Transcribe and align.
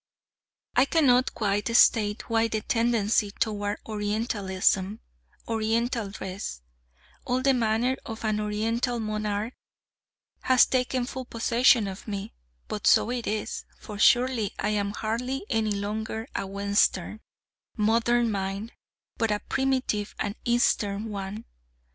I 0.75 0.85
cannot 0.85 1.31
quite 1.35 1.67
state 1.77 2.27
why 2.27 2.47
the 2.47 2.61
tendency 2.61 3.29
toward 3.29 3.77
Orientalism 3.85 4.99
Oriental 5.47 6.09
dress 6.09 6.61
all 7.23 7.43
the 7.43 7.53
manner 7.53 7.95
of 8.03 8.25
an 8.25 8.39
Oriental 8.39 8.99
monarch 8.99 9.53
has 10.39 10.65
taken 10.65 11.05
full 11.05 11.25
possession 11.25 11.87
of 11.87 12.07
me: 12.07 12.33
but 12.67 12.87
so 12.87 13.11
it 13.11 13.27
is: 13.27 13.65
for 13.77 13.99
surely 13.99 14.55
I 14.57 14.69
am 14.69 14.93
hardly 14.95 15.45
any 15.51 15.71
longer 15.73 16.27
a 16.35 16.47
Western, 16.47 17.19
'modern' 17.77 18.31
mind, 18.31 18.71
but 19.17 19.29
a 19.29 19.39
primitive 19.49 20.15
and 20.17 20.33
Eastern 20.45 21.09
one. 21.09 21.45